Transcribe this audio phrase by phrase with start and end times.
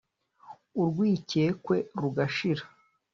[0.81, 2.63] urwikekwe rugashira